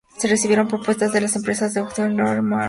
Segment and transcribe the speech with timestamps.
[0.17, 2.59] Se recibieron propuestas de las empresas Dewoitine, Loire, Morane-Saulnier y Nieuport.